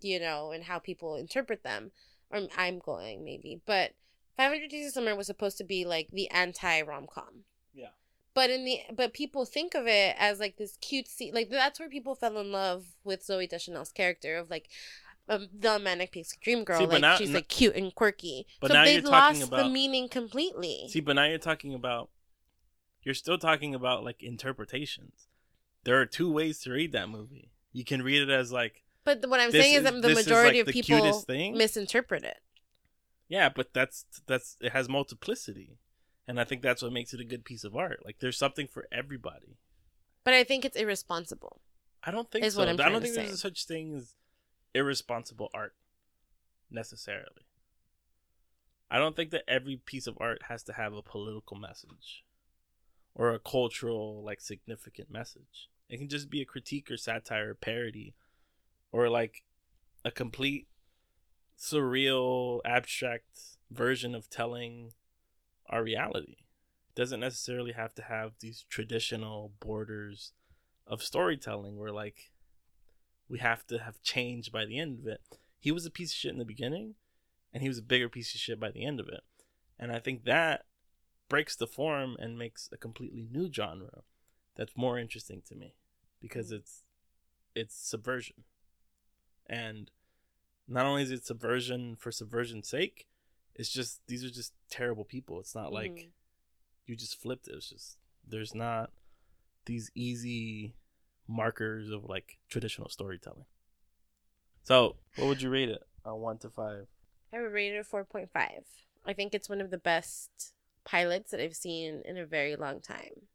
[0.00, 1.90] you know and how people interpret them,
[2.30, 3.92] or I'm going maybe, but
[4.36, 7.44] 500 Days of Summer was supposed to be like the anti rom com.
[7.74, 7.88] Yeah.
[8.34, 11.88] But in the but people think of it as like this cutesy like that's where
[11.88, 14.68] people fell in love with Zooey Deschanel's character of like
[15.28, 18.46] um, the manic pixie dream girl See, like now- she's like cute and quirky.
[18.60, 20.86] But so now they you're talking lost the about- meaning completely.
[20.88, 22.10] See, but now you're talking about
[23.02, 25.26] you're still talking about like interpretations.
[25.84, 27.50] There are two ways to read that movie.
[27.72, 30.58] You can read it as like But what I'm saying is is- that the majority
[30.58, 31.24] like, of the people
[31.56, 32.38] misinterpret it.
[33.28, 35.78] yeah, but that's that's it has multiplicity.
[36.26, 38.02] And I think that's what makes it a good piece of art.
[38.04, 39.56] Like there's something for everybody.
[40.24, 41.62] But I think it's irresponsible.
[42.04, 42.60] I don't think Is so.
[42.60, 43.36] what I'm I'm don't think there's say.
[43.36, 44.14] such thing as
[44.74, 45.74] irresponsible art
[46.70, 47.46] necessarily.
[48.90, 52.24] I don't think that every piece of art has to have a political message
[53.18, 55.68] or a cultural like significant message.
[55.90, 58.14] It can just be a critique or satire or parody
[58.92, 59.42] or like
[60.04, 60.68] a complete
[61.58, 64.92] surreal abstract version of telling
[65.68, 66.36] our reality.
[66.88, 70.32] It doesn't necessarily have to have these traditional borders
[70.86, 72.30] of storytelling where like
[73.28, 75.20] we have to have changed by the end of it.
[75.58, 76.94] He was a piece of shit in the beginning
[77.52, 79.24] and he was a bigger piece of shit by the end of it.
[79.76, 80.64] And I think that
[81.28, 84.02] breaks the form and makes a completely new genre
[84.56, 85.74] that's more interesting to me
[86.20, 86.82] because it's
[87.54, 88.44] it's subversion.
[89.46, 89.90] And
[90.66, 93.06] not only is it subversion for subversion's sake,
[93.54, 95.40] it's just these are just terrible people.
[95.40, 96.10] It's not like Mhm.
[96.86, 97.54] you just flipped it.
[97.54, 98.90] It's just there's not
[99.64, 100.74] these easy
[101.26, 103.46] markers of like traditional storytelling.
[104.62, 106.86] So, what would you rate it on one to five?
[107.32, 108.28] I would rate it a 4.5.
[109.06, 110.52] I think it's one of the best
[110.88, 113.26] pilots that I've seen in a very long time.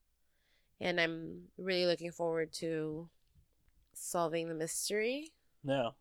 [0.82, 3.10] And I'm really looking forward to
[3.94, 5.32] solving the mystery.
[5.64, 5.96] No.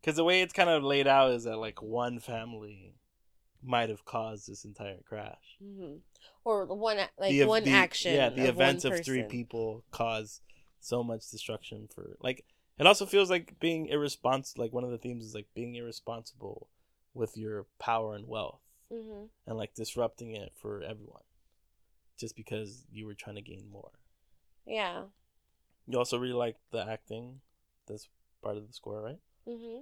[0.00, 2.94] because the way it's kind of laid out is that like one family
[3.62, 5.56] might have caused this entire crash.
[5.62, 5.96] hmm
[6.44, 8.14] Or the one like The one the- action.
[8.14, 10.40] Yeah, the of events of three people cause
[10.80, 12.44] so much destruction for like.
[12.78, 14.62] It also feels like being irresponsible.
[14.62, 16.68] Like one of the themes is like being irresponsible
[17.12, 18.60] with your power and wealth,
[18.92, 19.28] Mhm.
[19.46, 21.22] and like disrupting it for everyone,
[22.18, 23.90] just because you were trying to gain more.
[24.66, 25.04] Yeah.
[25.86, 27.40] You also really like the acting.
[27.86, 28.08] That's
[28.42, 29.20] part of the score, right?
[29.46, 29.80] Mm hmm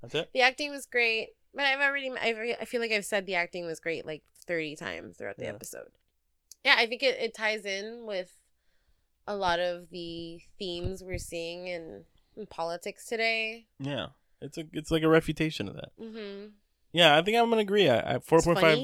[0.00, 0.30] That's it.
[0.32, 3.64] The acting was great, but I've already I've, I feel like I've said the acting
[3.66, 5.50] was great like 30 times throughout the Yeah.
[5.50, 5.92] episode.
[6.64, 8.36] Yeah, I think it, it ties in with
[9.26, 12.04] a lot of the themes we're seeing in,
[12.36, 13.66] in politics today.
[13.78, 14.08] Yeah,
[14.40, 15.92] it's a it's like a refutation of that.
[16.00, 16.46] Mm hmm
[16.92, 17.88] Yeah, I think I'm gonna agree.
[17.88, 18.78] I, I four point five.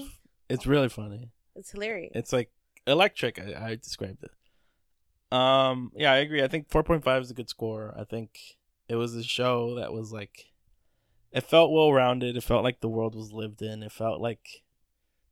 [0.49, 1.31] It's really funny.
[1.55, 2.13] It's hilarious.
[2.15, 2.51] It's like
[2.87, 3.39] electric.
[3.39, 4.31] I, I described it.
[5.31, 6.43] Um, yeah, I agree.
[6.43, 7.95] I think four point five is a good score.
[7.99, 8.57] I think
[8.89, 10.47] it was a show that was like,
[11.33, 12.37] it felt well rounded.
[12.37, 13.83] It felt like the world was lived in.
[13.83, 14.63] It felt like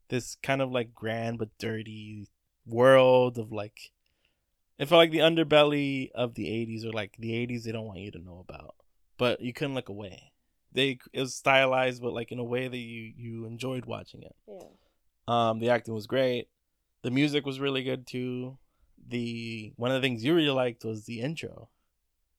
[0.09, 2.29] this kind of like grand but dirty
[2.67, 3.93] world of like.
[4.79, 8.01] It felt like the underbelly of the '80s, or like the '80s they don't want
[8.01, 8.75] you to know about,
[9.17, 10.33] but you couldn't look away.
[10.77, 14.37] They it was stylized, but like in a way that you you enjoyed watching it.
[14.47, 14.69] yeah.
[15.27, 16.49] Um, the acting was great.
[17.03, 18.59] The music was really good too.
[19.09, 21.69] The one of the things you really liked was the intro,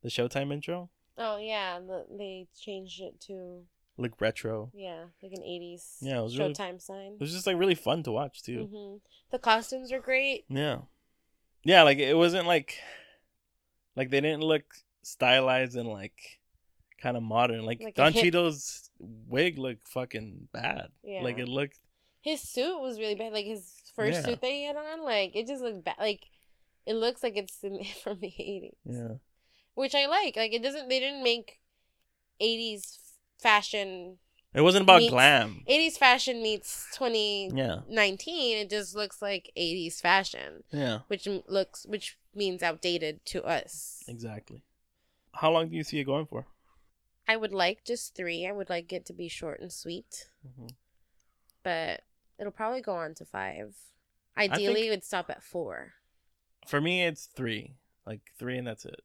[0.04, 3.64] the Showtime intro, Oh yeah, the, they changed it to
[3.98, 4.70] like retro.
[4.74, 7.14] yeah, like an 80s Yeah, it was really- Showtime sign.
[7.14, 8.66] It was just like really fun to watch too.
[8.72, 8.98] hmm
[9.32, 10.46] The costumes were great.
[10.50, 10.82] Yeah,
[11.64, 11.82] yeah.
[11.84, 12.78] Like it wasn't like,
[13.96, 14.66] like they didn't look
[15.02, 16.40] stylized and like
[17.02, 17.66] kind of modern.
[17.66, 20.90] Like, Like Don hip- Cheadle's wig looked fucking bad.
[21.04, 21.22] Yeah.
[21.24, 21.80] Like it looked.
[22.22, 23.32] His suit was really bad.
[23.34, 24.26] Like his first Yeah.
[24.26, 25.96] suit that he had on, like it just looked bad.
[26.00, 26.22] Like
[26.86, 27.58] it looks like it's
[28.04, 28.74] from the 80s.
[28.86, 29.16] Yeah.
[29.76, 30.36] which I like.
[30.36, 30.90] Like it doesn't.
[30.90, 31.60] They didn't make
[32.42, 32.98] '80s
[33.40, 34.18] fashion.
[34.54, 35.64] It wasn't about Meets- glam.
[35.70, 37.58] '80s fashion meets 2019.
[37.58, 38.62] Yeah.
[38.64, 41.00] It just looks like '80s fashion, Yeah.
[41.08, 44.04] which looks which means outdated to us.
[44.08, 44.64] Exactly.
[45.34, 46.48] How long do you see it going for?
[47.28, 48.48] I would like just three.
[48.48, 50.72] I would like it to be short and sweet, Mhm.
[51.64, 52.04] but
[52.40, 53.76] it'll probably go on to five.
[54.38, 55.94] Ideally, it would stop at four.
[56.68, 57.76] For me, it's three.
[58.06, 59.02] Like three, and that's it.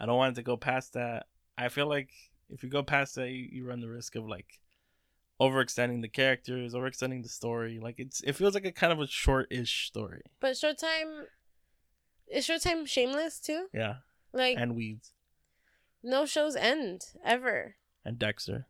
[0.00, 1.26] I don't want it to go past that.
[1.56, 2.10] I feel like
[2.50, 4.58] if you go past that, you, you run the risk of like
[5.40, 7.78] overextending the characters, overextending the story.
[7.78, 10.22] Like it's it feels like a kind of a short-ish story.
[10.40, 11.26] But Showtime
[12.26, 13.68] is Showtime shameless too.
[13.72, 13.96] Yeah,
[14.32, 15.12] Like and Weeds
[16.02, 17.76] no shows end ever.
[18.04, 18.66] and Dexter.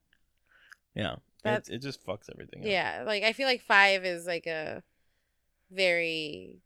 [0.94, 2.60] Yeah, That- it, it just fucks everything.
[2.60, 2.66] up.
[2.66, 4.82] Yeah, like I feel like five is like a
[5.70, 6.58] very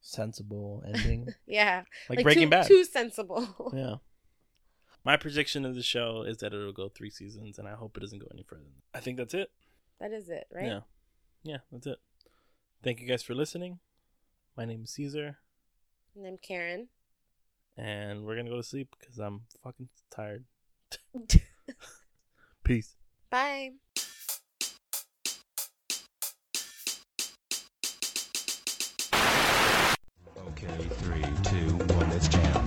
[0.00, 2.66] sensible ending, yeah, like, Breaking too, Bad.
[2.66, 3.72] too sensible.
[3.76, 3.96] Yeah.
[5.04, 8.00] My prediction of the show is that it'll go three seasons, and I hope it
[8.00, 8.62] doesn't go any further.
[8.94, 9.50] I think that's it.
[9.98, 10.66] that is it, right?
[10.66, 10.80] Yeah.
[11.42, 11.98] Yeah, that's it.
[12.84, 13.80] Thank you guys for listening.
[14.56, 15.38] My name is Caesar,
[16.14, 16.86] And I'm Karen
[17.76, 20.44] and we're gonna go to sleep because I'm fucking tired.
[22.64, 22.96] Peace.
[23.30, 23.72] Bye.
[30.48, 32.61] Okay, three, two, one, let's jam.